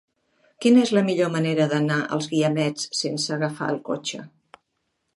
[0.65, 4.29] Quina és la millor manera d'anar als Guiamets sense agafar el cotxe?